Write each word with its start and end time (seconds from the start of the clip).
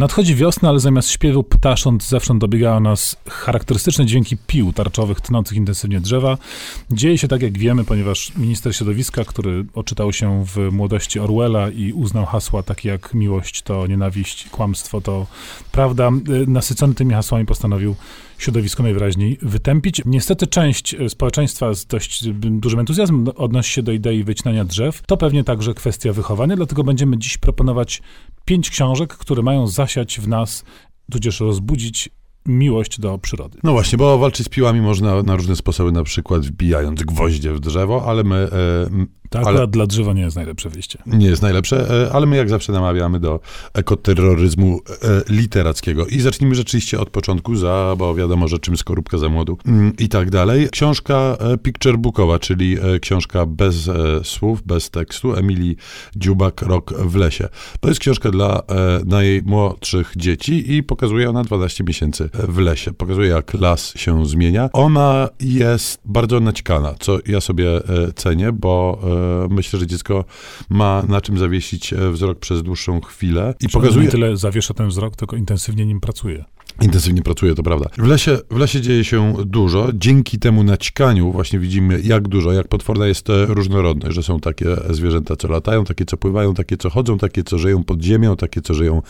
Nadchodzi 0.00 0.34
wiosna, 0.34 0.68
ale 0.68 0.80
zamiast 0.80 1.10
śpiewu 1.10 1.42
ptasząt 1.42 2.04
zewsząd 2.04 2.40
dobiegają 2.40 2.80
nas 2.80 3.16
charakterystyczne 3.28 4.06
dźwięki 4.06 4.36
pił 4.46 4.72
tarczowych 4.72 5.20
tnących 5.20 5.56
intensywnie 5.56 6.00
drzewa. 6.00 6.38
Dzieje 6.90 7.18
się 7.18 7.28
tak, 7.28 7.42
jak 7.42 7.58
wiemy, 7.58 7.84
ponieważ 7.84 8.32
minister 8.36 8.76
środowiska, 8.76 9.24
który 9.24 9.64
oczytał 9.74 10.12
się 10.12 10.44
w 10.44 10.72
młodości 10.72 11.20
Orwella 11.20 11.70
i 11.70 11.92
uznał 11.92 12.26
hasła 12.26 12.62
takie 12.62 12.88
jak 12.88 13.14
miłość 13.14 13.62
to 13.62 13.86
nienawiść, 13.86 14.48
kłamstwo 14.48 15.00
to 15.00 15.26
prawda, 15.72 16.10
y, 16.28 16.46
nasycony 16.46 16.94
tymi 16.94 17.14
hasłami 17.14 17.46
postanowił 17.46 17.94
środowisko 18.38 18.82
najwyraźniej 18.82 19.38
wytępić. 19.42 20.02
Niestety 20.04 20.46
część 20.46 20.94
e, 20.94 21.08
społeczeństwa 21.08 21.74
z 21.74 21.86
dość 21.86 22.28
dużym 22.34 22.80
entuzjazmem 22.80 23.28
odnosi 23.36 23.72
się 23.72 23.82
do 23.82 23.92
idei 23.92 24.24
wycinania 24.24 24.64
drzew. 24.64 25.02
To 25.06 25.16
pewnie 25.16 25.44
także 25.44 25.74
kwestia 25.74 26.12
wychowania, 26.12 26.56
dlatego 26.56 26.84
będziemy 26.84 27.18
dziś 27.18 27.38
proponować 27.38 28.02
pięć 28.46 28.70
książek, 28.70 29.14
które 29.14 29.42
mają 29.42 29.66
zasiać 29.66 30.20
w 30.20 30.28
nas, 30.28 30.64
tudzież 31.10 31.40
rozbudzić 31.40 32.08
miłość 32.46 33.00
do 33.00 33.18
przyrody. 33.18 33.58
No 33.62 33.72
właśnie, 33.72 33.98
bo 33.98 34.18
walczyć 34.18 34.46
z 34.46 34.48
piłami 34.48 34.80
można 34.80 35.22
na 35.22 35.36
różne 35.36 35.56
sposoby, 35.56 35.92
na 35.92 36.04
przykład 36.04 36.46
wbijając 36.46 37.02
gwoździe 37.02 37.52
w 37.52 37.60
drzewo, 37.60 38.04
ale 38.06 38.24
my 38.24 38.48
e, 39.26 39.28
tak, 39.28 39.46
ale 39.46 39.66
dla 39.66 39.86
drzewa 39.86 40.12
nie 40.12 40.22
jest 40.22 40.36
najlepsze 40.36 40.70
wyjście. 40.70 40.98
Nie 41.06 41.26
jest 41.26 41.42
najlepsze, 41.42 42.06
e, 42.06 42.12
ale 42.12 42.26
my 42.26 42.36
jak 42.36 42.50
zawsze 42.50 42.72
namawiamy 42.72 43.20
do 43.20 43.40
ekoterroryzmu 43.74 44.80
e, 44.88 45.22
literackiego. 45.28 46.06
I 46.06 46.20
zacznijmy 46.20 46.54
rzeczywiście 46.54 47.00
od 47.00 47.10
początku, 47.10 47.56
za, 47.56 47.94
bo 47.98 48.14
wiadomo, 48.14 48.48
że 48.48 48.58
czym 48.58 48.76
skorupka 48.76 49.18
za 49.18 49.28
młodu 49.28 49.58
mm, 49.66 49.92
i 49.98 50.08
tak 50.08 50.30
dalej. 50.30 50.68
Książka 50.70 51.36
e, 51.40 51.58
picture 51.58 51.98
bookowa, 51.98 52.38
czyli 52.38 52.76
książka 53.00 53.46
bez 53.46 53.90
słów, 54.22 54.62
bez 54.62 54.90
tekstu, 54.90 55.36
Emilii 55.36 55.76
Dziubak, 56.16 56.62
Rok 56.62 56.92
w 56.92 57.16
lesie. 57.16 57.48
To 57.80 57.88
jest 57.88 58.00
książka 58.00 58.30
dla 58.30 58.62
najmłodszych 59.04 60.12
dzieci 60.16 60.72
i 60.74 60.82
pokazuje 60.82 61.30
ona 61.30 61.42
12 61.42 61.84
miesięcy 61.84 62.30
w 62.48 62.58
lesie. 62.58 62.92
Pokazuje, 62.92 63.28
jak 63.28 63.54
las 63.54 63.92
się 63.96 64.26
zmienia. 64.26 64.70
Ona 64.72 65.28
jest 65.40 66.00
bardzo 66.04 66.40
naćkana, 66.40 66.94
co 67.00 67.18
ja 67.26 67.40
sobie 67.40 67.66
cenię, 68.16 68.52
bo 68.52 69.00
myślę, 69.50 69.78
że 69.78 69.86
dziecko 69.86 70.24
ma 70.70 71.02
na 71.08 71.20
czym 71.20 71.38
zawiesić 71.38 71.92
e, 71.92 72.10
wzrok 72.10 72.38
przez 72.38 72.62
dłuższą 72.62 73.00
chwilę. 73.00 73.54
I 73.60 73.68
pokazuje... 73.68 74.04
Nie 74.04 74.10
tyle 74.10 74.36
zawiesza 74.36 74.74
ten 74.74 74.88
wzrok, 74.88 75.16
tylko 75.16 75.36
intensywnie 75.36 75.86
nim 75.86 76.00
pracuje. 76.00 76.44
Intensywnie 76.80 77.22
pracuje, 77.22 77.54
to 77.54 77.62
prawda. 77.62 77.90
W 77.98 78.06
lesie, 78.06 78.38
w 78.50 78.56
lesie 78.56 78.80
dzieje 78.80 79.04
się 79.04 79.34
dużo. 79.46 79.88
Dzięki 79.94 80.38
temu 80.38 80.62
naćkaniu 80.62 81.32
właśnie 81.32 81.58
widzimy, 81.58 82.00
jak 82.04 82.28
dużo, 82.28 82.52
jak 82.52 82.68
potworna 82.68 83.06
jest 83.06 83.28
różnorodność, 83.48 84.14
że 84.14 84.22
są 84.22 84.40
takie 84.40 84.66
zwierzęta, 84.90 85.36
co 85.36 85.48
latają, 85.48 85.84
takie, 85.84 86.04
co 86.04 86.16
pływają, 86.16 86.54
takie, 86.54 86.76
co 86.76 86.90
chodzą, 86.90 87.18
takie, 87.18 87.44
co 87.44 87.58
żyją 87.58 87.84
pod 87.84 88.02
ziemią, 88.02 88.36
takie, 88.36 88.60
co 88.60 88.74
żyją 88.74 89.02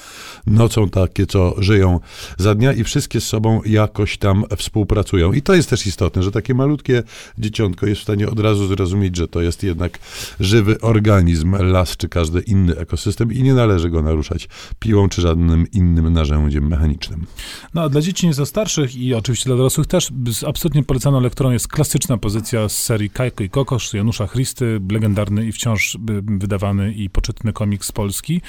nocą, 0.46 0.88
takie, 0.88 1.26
co 1.26 1.54
żyją 1.58 2.00
za 2.38 2.54
dnia 2.54 2.72
i 2.72 2.84
wszystkie 2.84 3.20
z 3.20 3.26
sobą 3.26 3.60
jakoś 3.64 4.18
tam 4.18 4.44
współpracują. 4.56 5.32
I 5.32 5.42
to 5.42 5.54
jest 5.54 5.70
też 5.70 5.86
istotne, 5.86 6.22
że 6.22 6.30
takie 6.30 6.54
malutkie 6.54 7.02
dzieciątko 7.38 7.86
jest 7.86 8.00
w 8.00 8.04
stanie 8.04 8.28
od 8.28 8.40
razu 8.40 8.66
zrozumieć, 8.66 9.16
że 9.16 9.28
to 9.28 9.40
jest 9.40 9.62
jednak 9.62 9.98
żywy 10.40 10.80
organizm, 10.80 11.56
las 11.58 11.96
czy 11.96 12.08
każdy 12.08 12.40
inny 12.40 12.76
ekosystem 12.76 13.32
i 13.32 13.42
nie 13.42 13.54
należy 13.54 13.90
go 13.90 14.02
naruszać 14.02 14.48
piłą 14.78 15.08
czy 15.08 15.20
żadnym 15.20 15.66
innym 15.72 16.12
narzędziem 16.12 16.68
mechanicznym. 16.68 17.26
No 17.74 17.82
a 17.82 17.88
dla 17.88 18.00
dzieci 18.00 18.26
nieco 18.26 18.46
starszych 18.46 18.96
i 18.96 19.14
oczywiście 19.14 19.44
dla 19.44 19.56
dorosłych 19.56 19.86
też 19.86 20.10
absolutnie 20.46 20.82
polecaną 20.82 21.20
lekturą 21.20 21.50
jest 21.50 21.68
klasyczna 21.68 22.18
pozycja 22.18 22.68
z 22.68 22.82
serii 22.82 23.10
Kajko 23.10 23.44
i 23.44 23.50
Kokosz 23.50 23.94
Janusza 23.94 24.28
Christy, 24.28 24.80
legendarny 24.90 25.46
i 25.46 25.52
wciąż 25.52 25.98
wydawany 26.22 26.92
i 26.92 27.10
poczytny 27.10 27.52
komiks 27.52 27.88
z 27.88 27.92
Polski. 27.92 28.40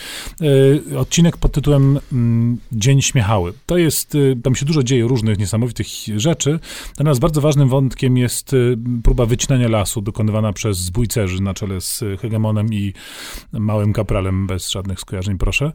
E, 0.91 0.97
odcinek 0.97 1.37
pod 1.37 1.51
tytułem 1.51 1.99
mm, 2.11 2.57
Dzień 2.71 3.01
Śmiechały. 3.01 3.53
To 3.65 3.77
jest, 3.77 4.15
e, 4.15 4.41
tam 4.43 4.55
się 4.55 4.65
dużo 4.65 4.83
dzieje 4.83 5.03
różnych 5.03 5.39
niesamowitych 5.39 5.87
rzeczy, 6.15 6.59
natomiast 6.89 7.19
bardzo 7.19 7.41
ważnym 7.41 7.69
wątkiem 7.69 8.17
jest 8.17 8.55
próba 9.03 9.25
wycinania 9.25 9.67
lasu 9.67 10.01
dokonywana 10.01 10.53
przez 10.53 10.77
zbójcerzy 10.77 11.41
na 11.41 11.53
czele 11.53 11.81
z 11.81 12.03
Hegemonem 12.21 12.73
i 12.73 12.93
małym 13.51 13.93
kapralem 13.93 14.47
bez 14.47 14.69
żadnych 14.69 14.99
skojarzeń, 14.99 15.37
proszę. 15.37 15.71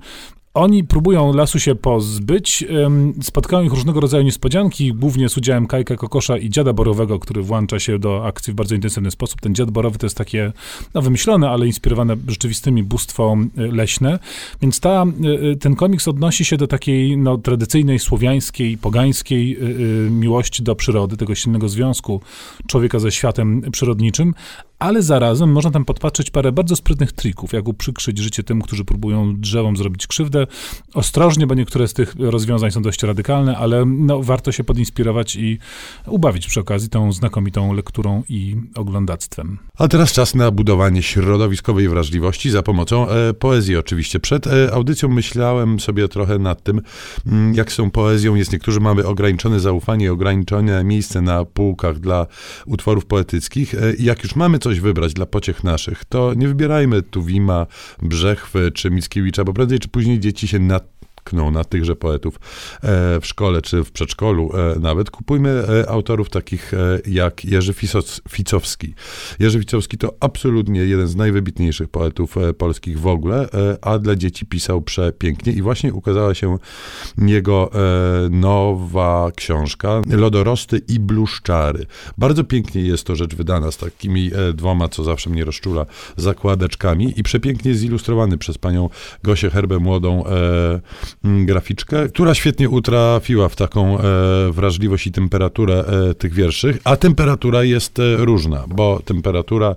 Oni 0.55 0.85
próbują 0.85 1.33
lasu 1.33 1.61
się 1.61 1.75
pozbyć, 1.75 2.65
spotkają 3.23 3.63
ich 3.63 3.71
różnego 3.71 4.01
rodzaju 4.01 4.25
niespodzianki, 4.25 4.93
głównie 4.93 5.29
z 5.29 5.37
udziałem 5.37 5.67
Kajka 5.67 5.97
Kokosza 5.97 6.39
i 6.39 6.51
dziada 6.51 6.73
borowego, 6.73 7.19
który 7.19 7.43
włącza 7.43 7.79
się 7.79 7.99
do 7.99 8.27
akcji 8.27 8.53
w 8.53 8.57
bardzo 8.57 8.75
intensywny 8.75 9.11
sposób. 9.11 9.41
Ten 9.41 9.55
dziad 9.55 9.71
borowy 9.71 9.99
to 9.99 10.07
jest 10.07 10.17
takie, 10.17 10.53
no 10.95 11.03
wymyślone, 11.03 11.51
ale 11.51 11.67
inspirowane 11.67 12.17
rzeczywistymi 12.29 12.83
bóstwo 12.83 13.37
e, 13.57 13.67
leśne, 13.67 14.19
więc 14.63 14.81
ta, 14.81 15.05
e, 15.05 15.51
e, 15.51 15.57
ten 15.57 15.75
komiks 15.77 16.09
odnosi 16.09 16.45
się 16.45 16.57
do 16.57 16.67
takiej 16.67 17.17
no, 17.17 17.39
tradycyjnej, 17.39 17.99
słowiańskiej, 17.99 18.79
pogańskiej 18.79 19.59
miłości 20.11 20.63
do 20.63 20.75
przyrody, 20.75 21.17
tego 21.17 21.35
silnego 21.35 21.69
związku 21.69 22.21
człowieka 22.67 22.99
ze 22.99 23.13
światem 23.13 23.63
przyrodniczym, 23.73 24.35
ale 24.83 25.03
zarazem 25.03 25.53
można 25.53 25.71
tam 25.71 25.85
podpatrzeć 25.85 26.31
parę 26.31 26.53
bardzo 26.53 26.77
sprytnych 26.77 27.13
trików, 27.13 27.53
jak 27.53 27.69
uprzykrzyć 27.69 28.19
życie 28.19 28.43
tym, 28.43 28.63
którzy 28.63 28.85
próbują 28.85 29.37
drzewom 29.37 29.77
zrobić 29.77 30.07
krzywdę. 30.07 30.47
Ostrożnie, 30.95 31.47
bo 31.47 31.55
niektóre 31.55 31.89
z 31.89 31.93
tych 31.95 32.15
rozwiązań 32.19 32.71
są 32.71 32.83
dość 32.83 33.03
radykalne, 33.03 33.57
ale 33.57 33.85
no, 33.87 34.23
warto 34.23 34.53
się 34.53 34.65
podinspirować 34.65 35.37
i 35.37 35.59
ubawić 36.07 36.47
przy 36.47 36.61
okazji 36.61 36.89
tą 36.89 37.13
znakomitą 37.13 37.73
lekturą 37.73 38.23
i 38.29 38.57
oglądactwem. 38.75 39.59
A 39.79 39.89
teraz 39.89 40.13
czas 40.13 40.35
na 40.35 40.51
budowanie 40.51 41.03
środowiskowej 41.03 41.89
wrażliwości 41.89 42.51
za 42.51 42.63
pomocą 42.63 43.09
e, 43.09 43.35
poezji 43.35 43.77
oczywiście. 43.77 44.21
Przed 44.21 44.47
e, 44.47 44.73
audycją 44.73 45.09
myślałem 45.09 45.81
sobie 45.81 46.09
trochę 46.09 46.39
nad 46.39 46.63
tym, 46.63 46.79
m, 46.79 46.85
mm, 47.33 47.55
jak 47.55 47.73
są 47.73 47.91
poezją 47.91 48.35
jest. 48.35 48.53
Niektórzy 48.53 48.81
mamy 48.81 49.07
ograniczone 49.07 49.61
zaufanie, 49.61 50.13
ograniczone 50.13 50.85
miejsce 50.85 51.21
na 51.21 51.45
półkach 51.45 51.99
dla 51.99 52.27
utworów 52.67 53.07
poetyckich. 53.07 53.75
E, 53.75 53.79
jak 53.99 54.23
już 54.23 54.37
mamy 54.37 54.59
coś 54.59 54.72
coś 54.73 54.81
wybrać 54.81 55.15
dla 55.15 55.27
pociech 55.27 55.65
naszych, 55.65 56.05
to 56.05 56.35
nie 56.35 56.49
wybierajmy 56.49 57.03
Tuwima, 57.03 57.67
Brzechwy 58.03 58.73
czy 58.75 58.91
Mickiewicza, 58.91 59.45
bo 59.45 59.53
prędzej 59.53 59.79
czy 59.79 59.89
później 59.89 60.21
dzieci 60.21 60.49
się 60.49 60.59
na 60.59 60.81
tkną 61.25 61.51
na 61.51 61.65
tychże 61.65 61.97
poetów 61.97 62.35
e, 62.35 62.41
w 63.21 63.27
szkole 63.27 63.63
czy 63.63 63.85
w 63.85 63.93
przedszkolu 63.93 64.51
e, 64.55 64.79
nawet. 64.81 65.11
Kupujmy 65.11 65.65
e, 65.83 65.91
autorów 65.91 66.31
takich 66.31 66.73
jak 67.07 67.45
Jerzy 67.45 67.75
Ficowski. 68.29 68.95
Jerzy 69.39 69.59
Ficowski 69.59 69.99
to 69.99 70.15
absolutnie 70.21 70.81
jeden 70.81 71.09
z 71.09 71.17
najwybitniejszych 71.17 71.89
poetów 71.89 72.35
polskich 72.59 73.01
w 73.01 73.07
ogóle, 73.07 73.49
a 73.83 73.99
dla 73.99 74.17
dzieci 74.17 74.47
pisał 74.47 74.83
przepięknie 74.83 75.53
i 75.53 75.63
właśnie 75.63 75.93
ukazała 75.93 76.35
się 76.35 76.59
jego 77.19 77.71
nowa 78.31 79.31
książka 79.37 80.03
Lodorosty 80.11 80.81
i 80.89 81.01
bluszczary. 81.01 81.87
Bardzo 82.19 82.45
pięknie 82.45 82.83
jest 82.83 83.05
to 83.05 83.17
rzecz 83.17 83.35
wydana 83.35 83.71
z 83.71 83.77
takimi 83.77 84.31
dwoma, 84.55 84.89
co 84.89 85.05
zawsze 85.05 85.31
mnie 85.31 85.45
rozczula, 85.45 85.87
zakładeczkami 86.17 87.15
i 87.17 87.23
przepięknie 87.23 87.75
zilustrowany 87.75 88.39
przez 88.39 88.59
panią 88.59 88.89
Gosię 89.23 89.51
Herbę 89.51 89.79
Młodą 89.79 90.25
graficzkę, 91.25 92.09
która 92.09 92.35
świetnie 92.35 92.69
utrafiła 92.69 93.49
w 93.49 93.57
taką 93.57 93.99
e, 93.99 94.03
wrażliwość 94.53 95.07
i 95.07 95.13
temperaturę 95.13 95.85
e, 96.11 96.15
tych 96.15 96.35
wierszy, 96.35 96.79
a 96.85 96.97
temperatura 96.97 97.65
jest 97.65 97.99
e, 97.99 98.17
różna, 98.17 98.65
bo 98.69 99.01
temperatura 99.05 99.75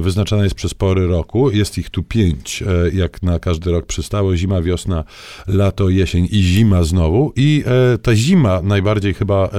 wyznaczana 0.00 0.44
jest 0.44 0.54
przez 0.54 0.74
pory 0.74 1.06
roku, 1.06 1.50
jest 1.50 1.78
ich 1.78 1.90
tu 1.90 2.02
pięć, 2.02 2.64
jak 2.92 3.22
na 3.22 3.38
każdy 3.38 3.70
rok 3.70 3.86
przystało, 3.86 4.36
zima, 4.36 4.62
wiosna, 4.62 5.04
lato, 5.46 5.88
jesień 5.88 6.28
i 6.30 6.42
zima 6.42 6.82
znowu. 6.82 7.32
I 7.36 7.64
ta 8.02 8.14
zima 8.14 8.62
najbardziej 8.62 9.14
chyba 9.14 9.50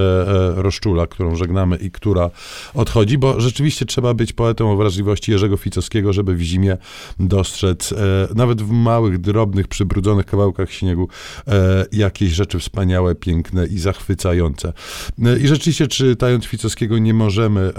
rozczula, 0.56 1.08
którą 1.08 1.36
żegnamy 1.36 1.76
i 1.76 1.92
która 1.92 2.30
odchodzi, 2.74 3.18
bo 3.18 3.42
rzeczywiście 3.42 3.86
trzeba 3.86 4.14
być 4.14 4.34
poetą 4.34 4.72
o 4.72 4.76
wrażliwości 4.76 5.32
Jerzego 5.32 5.58
Ficowskiego, 5.58 6.14
żeby 6.14 6.36
w 6.36 6.42
zimie 6.42 6.78
dostrzec 7.20 7.94
nawet 8.36 8.62
w 8.62 8.72
małych, 8.72 9.18
drobnych, 9.18 9.68
przybrudzonych 9.68 10.26
kawałkach 10.26 10.63
śniegu, 10.72 11.08
e, 11.48 11.86
jakieś 11.92 12.32
rzeczy 12.32 12.60
wspaniałe, 12.60 13.16
piękne 13.16 13.68
i 13.68 13.80
zachwycające. 13.80 14.74
E, 15.26 15.40
I 15.40 15.48
rzeczywiście, 15.48 15.88
czytając 15.88 16.46
Ficowskiego, 16.46 16.98
nie 16.98 17.14
możemy 17.14 17.62
e, 17.62 17.72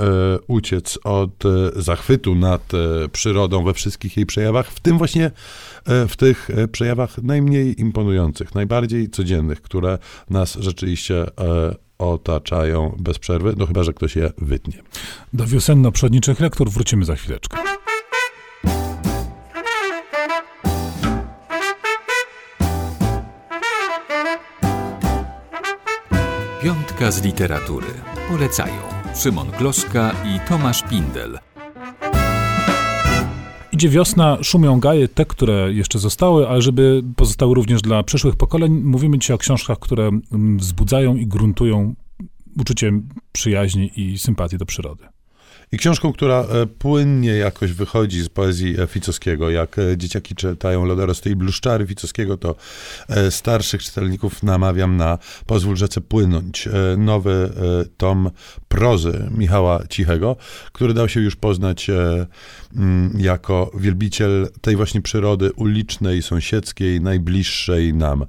uciec 0.47 0.99
od 1.05 1.43
zachwytu 1.77 2.35
nad 2.35 2.73
przyrodą 3.13 3.65
we 3.65 3.75
wszystkich 3.75 4.17
jej 4.17 4.27
przejawach, 4.27 4.71
w 4.71 4.81
tym 4.81 4.99
właśnie 4.99 5.31
w 6.09 6.17
tych 6.17 6.49
przejawach 6.73 7.19
najmniej 7.23 7.81
imponujących, 7.81 8.55
najbardziej 8.55 9.11
codziennych, 9.11 9.63
które 9.63 9.99
nas 10.31 10.55
rzeczywiście 10.61 11.27
otaczają 11.99 12.97
bez 12.99 13.19
przerwy, 13.19 13.55
no 13.57 13.67
chyba, 13.67 13.83
że 13.83 13.93
ktoś 13.93 14.17
je 14.17 14.33
wytnie. 14.39 14.83
Do 15.33 15.47
wiosenno-przodniczych 15.47 16.41
lektur 16.41 16.71
wrócimy 16.71 17.05
za 17.05 17.17
chwileczkę. 17.17 17.59
Piątka 26.65 27.11
z 27.11 27.23
literatury. 27.23 27.87
Polecają 28.29 28.83
Szymon 29.15 29.51
Gloszka 29.59 30.13
i 30.25 30.49
Tomasz 30.49 30.83
Pindel. 30.83 31.39
Idzie 33.73 33.89
wiosna, 33.89 34.39
szumią 34.43 34.81
gaje, 34.81 35.09
te, 35.09 35.25
które 35.25 35.73
jeszcze 35.73 35.99
zostały, 35.99 36.49
ale 36.49 36.63
żeby 36.63 37.03
pozostały 37.17 37.55
również 37.55 37.83
dla 37.83 38.03
przyszłych 38.03 38.37
pokoleń, 38.37 38.73
mówimy 38.73 39.19
dzisiaj 39.19 39.35
o 39.35 39.39
książkach, 39.39 39.79
które 39.79 40.09
mm, 40.33 40.59
wzbudzają 40.59 41.17
i 41.17 41.27
gruntują 41.27 41.95
uczucie 42.61 42.93
przyjaźni 43.33 44.01
i 44.01 44.19
sympatii 44.19 44.59
do 44.59 44.67
przyrody. 44.67 45.14
I 45.75 45.77
książką, 45.77 46.13
która 46.13 46.41
e, 46.41 46.67
płynnie 46.67 47.31
jakoś 47.31 47.73
wychodzi 47.73 48.23
z 48.23 48.29
poezji 48.29 48.81
e, 48.81 48.87
Ficowskiego, 48.87 49.51
jak 49.51 49.79
e, 49.79 49.97
dzieciaki 49.97 50.35
czytają 50.35 50.85
Lodorosty 50.85 51.31
i 51.31 51.37
Bluszczary 51.37 51.87
Ficowskiego, 51.87 52.37
to 52.37 52.55
starszych 53.31 53.83
czytelników 53.83 54.43
namawiam 54.43 54.97
na 54.97 55.19
Pozwól 55.47 55.77
rzece 55.77 56.01
płynąć. 56.01 56.69
Nowy 56.99 57.51
tom 57.97 58.31
prozy 58.75 59.31
Michała 59.37 59.87
Cichego, 59.91 60.37
który 60.73 60.95
dał 60.95 61.09
się 61.09 61.21
już 61.21 61.37
poznać 61.37 61.91
mm, 62.77 63.15
jako 63.19 63.71
wielbiciel 63.75 64.49
tej 64.61 64.77
właśnie 64.77 65.03
przyrody 65.03 65.53
ulicznej, 65.53 66.23
sąsiedzkiej, 66.23 67.01
najbliższej 67.01 67.95
nam. 67.95 68.25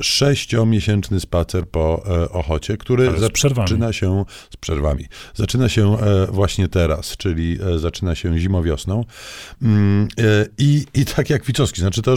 Sześciomiesięczny 0.00 1.20
spacer 1.20 1.68
po 1.68 2.02
Ochocie, 2.30 2.76
który 2.76 3.10
zaczyna 3.56 3.92
się 3.92 4.24
z 4.50 4.56
przerwami. 4.56 5.04
Zaczyna 5.34 5.68
się 5.68 5.96
właśnie 6.30 6.68
teraz, 6.68 7.16
czyli 7.16 7.58
e, 7.74 7.78
zaczyna 7.78 8.14
się 8.14 8.38
zimowiosną. 8.38 9.04
Mm, 9.62 10.08
e, 10.18 10.46
I, 10.58 10.86
I 10.94 11.04
tak 11.04 11.30
jak 11.30 11.44
Wicowski, 11.44 11.80
znaczy 11.80 12.02
to 12.02 12.16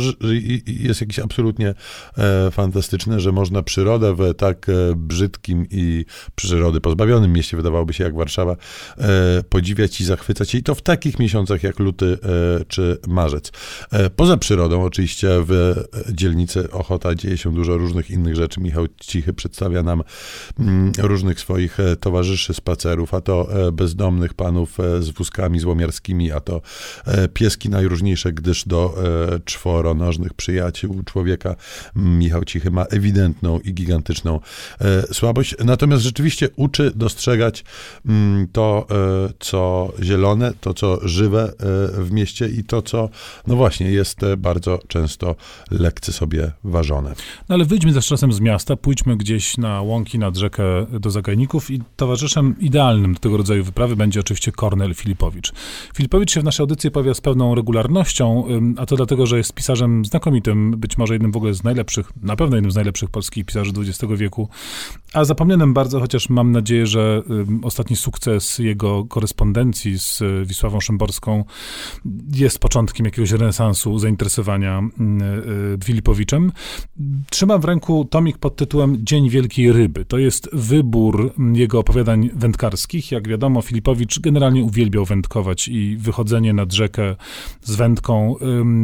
jest 0.68 1.02
jakieś 1.02 1.20
absolutnie 1.20 1.74
e, 2.18 2.52
fantastyczne, 2.52 3.20
że 3.20 3.32
można 3.32 3.64
przyrodę 3.64 4.16
w 4.16 4.34
tak 4.36 4.68
brzydkim 4.96 5.68
i 5.72 6.06
przyrody 6.36 6.82
pozbawionym 6.82 7.29
mieście, 7.34 7.58
wydawałoby 7.58 7.94
się 7.94 8.04
jak 8.04 8.16
Warszawa, 8.16 8.56
podziwiać 9.50 10.02
i 10.02 10.06
zachwycać 10.06 10.56
i 10.56 10.64
to 10.64 10.76
w 10.76 10.82
takich 10.82 11.20
miesiącach 11.20 11.64
jak 11.64 11.80
luty 11.80 12.18
czy 12.68 12.98
marzec. 13.08 13.52
Poza 14.16 14.38
przyrodą 14.38 14.84
oczywiście 14.84 15.30
w 15.32 15.76
dzielnicy 16.12 16.72
Ochota 16.72 17.16
dzieje 17.16 17.38
się 17.38 17.54
dużo 17.54 17.78
różnych 17.78 18.12
innych 18.12 18.36
rzeczy. 18.36 18.62
Michał 18.62 18.86
Cichy 19.02 19.34
przedstawia 19.34 19.84
nam 19.84 20.04
mm, 20.60 20.92
różnych 20.98 21.40
swoich 21.40 21.78
towarzyszy 22.00 22.54
spacerów, 22.54 23.14
a 23.14 23.22
to 23.22 23.48
bezdomnych 23.72 24.34
panów 24.34 24.80
e, 24.80 25.02
z 25.02 25.10
wózkami 25.10 25.60
złomiarskimi, 25.60 26.32
a 26.32 26.40
to 26.40 26.62
e, 27.06 27.28
pieski 27.28 27.70
najróżniejsze, 27.70 28.34
gdyż 28.34 28.68
do 28.68 28.96
e, 29.34 29.40
czworonożnych 29.46 30.34
przyjaciół 30.34 31.04
człowieka 31.04 31.56
Michał 31.96 32.44
Cichy 32.44 32.72
ma 32.72 32.86
ewidentną 32.86 33.60
i 33.60 33.74
gigantyczną 33.74 34.40
słabość. 35.12 35.56
Natomiast 35.66 36.04
rzeczywiście 36.04 36.50
uczy 36.56 36.92
dostrzegać 37.20 37.64
mm, 38.06 38.48
to, 38.52 38.88
co 39.40 39.92
zielone, 40.04 40.54
to, 40.62 40.74
co 40.74 41.00
żywe 41.08 41.54
w 41.94 42.12
mieście 42.12 42.48
i 42.48 42.64
to, 42.64 42.82
co, 42.82 43.10
no 43.48 43.56
właśnie, 43.56 43.92
jest 43.92 44.20
bardzo 44.38 44.80
często 44.88 45.36
lekce 45.72 46.14
sobie 46.14 46.52
ważone. 46.64 47.14
No 47.50 47.56
ale 47.56 47.66
wyjdźmy 47.66 47.94
też 47.94 48.08
czasem 48.08 48.34
z 48.34 48.40
miasta, 48.40 48.76
pójdźmy 48.76 49.18
gdzieś 49.18 49.58
na 49.58 49.82
łąki, 49.82 50.20
nad 50.20 50.38
rzekę 50.38 50.64
do 51.00 51.12
zagajników 51.12 51.72
i 51.72 51.82
towarzyszem 51.96 52.56
idealnym 52.60 53.14
do 53.14 53.20
tego 53.20 53.38
rodzaju 53.38 53.64
wyprawy 53.64 53.96
będzie 53.96 54.20
oczywiście 54.20 54.52
Kornel 54.52 54.94
Filipowicz. 54.94 55.54
Filipowicz 55.96 56.32
się 56.32 56.42
w 56.42 56.44
naszej 56.44 56.64
audycji 56.64 56.92
pojawia 56.92 57.14
z 57.14 57.22
pewną 57.22 57.56
regularnością, 57.56 58.46
a 58.78 58.86
to 58.86 58.96
dlatego, 58.96 59.26
że 59.26 59.38
jest 59.38 59.54
pisarzem 59.54 60.06
znakomitym, 60.06 60.72
być 60.72 60.98
może 60.98 61.14
jednym 61.14 61.32
w 61.32 61.38
ogóle 61.38 61.54
z 61.54 61.64
najlepszych, 61.64 62.12
na 62.22 62.36
pewno 62.36 62.56
jednym 62.56 62.72
z 62.72 62.76
najlepszych 62.76 63.10
polskich 63.10 63.46
pisarzy 63.46 63.72
XX 63.78 64.14
wieku, 64.18 64.50
a 65.14 65.26
zapomnianym 65.26 65.74
bardzo, 65.74 66.00
chociaż 66.00 66.30
mam 66.30 66.52
nadzieję, 66.52 66.88
że 66.88 67.09
ostatni 67.64 67.96
sukces 67.96 68.60
jego 68.60 69.06
korespondencji 69.06 70.00
z 70.00 70.22
Wisławą 70.46 70.80
Szymborską 70.80 71.44
jest 72.36 72.60
początkiem 72.60 73.06
jakiegoś 73.06 73.32
renesansu 73.32 74.00
zainteresowania 74.00 74.82
y, 75.82 75.86
Filipowiczem. 75.86 76.52
Trzyma 77.30 77.58
w 77.58 77.66
ręku 77.66 78.06
tomik 78.06 78.38
pod 78.38 78.56
tytułem 78.56 78.98
Dzień 79.06 79.30
Wielkiej 79.30 79.72
Ryby. 79.72 80.06
To 80.06 80.18
jest 80.18 80.50
wybór 80.54 81.34
jego 81.54 81.80
opowiadań 81.80 82.30
wędkarskich. 82.34 83.12
Jak 83.12 83.28
wiadomo, 83.28 83.62
Filipowicz 83.62 84.20
generalnie 84.20 84.64
uwielbiał 84.64 85.06
wędkować 85.06 85.68
i 85.68 85.98
wychodzenie 85.98 86.54
nad 86.54 86.74
rzekę 86.74 87.16
z 87.62 87.76
wędką 87.76 88.36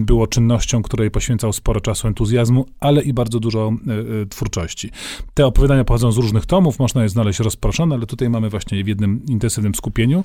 było 0.05 0.27
czynnością, 0.27 0.81
której 0.81 1.11
poświęcał 1.11 1.53
sporo 1.53 1.81
czasu, 1.81 2.07
entuzjazmu, 2.07 2.65
ale 2.79 3.01
i 3.01 3.13
bardzo 3.13 3.39
dużo 3.39 3.73
e, 4.23 4.25
twórczości. 4.25 4.89
Te 5.33 5.45
opowiadania 5.45 5.83
pochodzą 5.83 6.11
z 6.11 6.17
różnych 6.17 6.45
tomów, 6.45 6.79
można 6.79 7.03
je 7.03 7.09
znaleźć 7.09 7.39
rozproszone, 7.39 7.95
ale 7.95 8.05
tutaj 8.15 8.29
mamy 8.29 8.49
właśnie 8.49 8.83
w 8.83 8.87
jednym 8.87 9.25
intensywnym 9.25 9.75
skupieniu. 9.75 10.23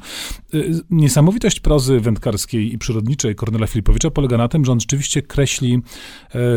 E, 0.55 0.59
niesamowitość 0.91 1.61
prozy 1.61 2.01
wędkarskiej 2.01 2.75
i 2.75 2.79
przyrodniczej 2.79 3.35
Kornela 3.35 3.67
Filipowicza 3.67 4.11
polega 4.11 4.37
na 4.37 4.49
tym, 4.49 4.65
że 4.65 4.73
on 4.73 4.81
rzeczywiście 4.81 5.23
kreśli 5.23 5.83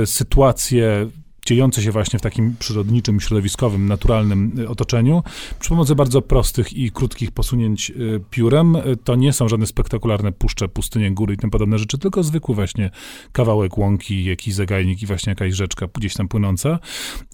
sytuacje 0.05 1.09
dziejące 1.45 1.81
się 1.81 1.91
właśnie 1.91 2.19
w 2.19 2.21
takim 2.21 2.55
przyrodniczym, 2.59 3.19
środowiskowym, 3.19 3.87
naturalnym 3.87 4.59
y, 4.59 4.69
otoczeniu, 4.69 5.23
przy 5.59 5.69
pomocy 5.69 5.95
bardzo 5.95 6.21
prostych 6.21 6.73
i 6.73 6.91
krótkich 6.91 7.31
posunięć 7.31 7.89
y, 7.89 8.21
piórem. 8.29 8.75
Y, 8.75 8.97
to 9.03 9.15
nie 9.15 9.33
są 9.33 9.47
żadne 9.47 9.65
spektakularne 9.65 10.31
puszcze, 10.31 10.67
pustynie, 10.67 11.11
góry 11.11 11.33
i 11.33 11.37
tym 11.37 11.49
podobne 11.49 11.79
rzeczy, 11.79 11.97
tylko 11.97 12.23
zwykły 12.23 12.55
właśnie 12.55 12.89
kawałek 13.31 13.77
łąki, 13.77 14.23
jakiś 14.23 14.53
zagajnik 14.53 15.01
i 15.01 15.05
właśnie 15.05 15.31
jakaś 15.31 15.53
rzeczka 15.53 15.87
gdzieś 15.93 16.13
tam 16.13 16.27
płynąca. 16.27 16.79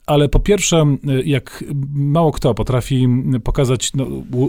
Ale 0.05 0.29
po 0.29 0.39
pierwsze, 0.39 0.85
jak 1.25 1.63
mało 1.93 2.31
kto 2.31 2.53
potrafi 2.53 3.07
pokazać 3.43 3.93
no, 3.93 4.05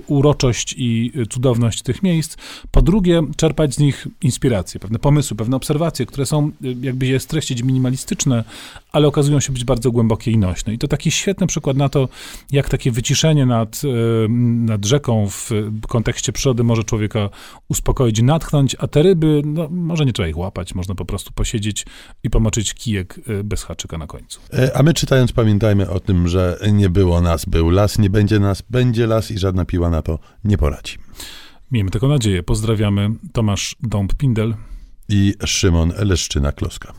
uroczość 0.07 0.75
i 0.79 1.13
cudowność 1.31 1.83
tych 1.83 2.03
miejsc, 2.03 2.37
po 2.71 2.83
drugie, 2.83 3.23
czerpać 3.37 3.75
z 3.75 3.79
nich 3.79 4.07
inspiracje, 4.23 4.81
pewne 4.81 4.99
pomysły, 4.99 5.37
pewne 5.37 5.57
obserwacje, 5.57 6.07
które 6.07 6.27
są, 6.27 6.51
jakby 6.81 7.07
je 7.07 7.21
streścić, 7.21 7.63
minimalistyczne, 7.63 8.45
ale 8.93 9.07
okazują 9.07 9.41
się 9.41 9.53
być 9.53 9.65
bardzo 9.65 9.91
głębokie 9.91 10.31
i 10.31 10.39
nośne. 10.39 10.75
I 10.75 10.79
to 10.79 10.89
taki 10.89 11.11
świetny 11.11 11.47
przykład 11.47 11.77
na 11.77 11.89
to, 11.89 12.09
jak 12.53 12.69
takie 12.69 12.91
wyciszenie 12.91 13.47
nad, 13.47 13.83
e, 13.85 14.29
nad 14.65 14.85
rzeką 14.85 15.29
w 15.29 15.51
kontekście 15.89 16.33
przyrody 16.33 16.65
może 16.65 16.85
człowieka 16.85 17.29
uspokoić 17.69 18.23
natchnąć, 18.23 18.77
a 18.79 18.87
te 18.87 19.03
ryby, 19.03 19.43
no, 19.45 19.69
może 19.71 20.07
nie 20.07 20.13
trzeba 20.13 20.29
ich 20.29 20.39
łapać, 20.39 20.75
można 20.75 20.95
po 20.95 21.05
prostu 21.05 21.33
posiedzieć 21.33 21.87
i 22.23 22.31
pomoczyć 22.31 22.75
kijek 22.75 23.21
e, 23.29 23.45
bez 23.45 23.63
haczyka 23.63 23.99
na 23.99 24.07
końcu. 24.07 24.41
E, 24.53 24.77
a 24.77 24.83
my 24.83 24.95
czytając 24.95 25.33
pamiętajmy 25.33 25.91
o 25.91 26.01
tym, 26.01 26.29
że 26.29 26.59
nie 26.73 26.89
było 26.89 27.21
nas, 27.21 27.45
był 27.45 27.71
las, 27.71 27.99
nie 27.99 28.11
będzie 28.11 28.39
nas, 28.39 28.63
będzie 28.71 29.07
las 29.07 29.31
i 29.31 29.39
żadna 29.39 29.65
piła 29.65 29.91
na 29.91 30.03
to 30.03 30.19
nie 30.45 30.59
poradzi. 30.59 30.99
Miejmy 31.71 31.91
taką 31.91 32.09
nadzieję. 32.09 32.43
Pozdrawiamy. 32.43 33.11
Tomasz 33.33 33.77
Dąb-Pindel 33.83 34.55
i 35.09 35.35
Szymon 35.45 35.91
Leszczyna-Kloska. 35.91 36.93